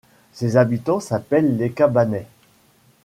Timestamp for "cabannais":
1.69-2.25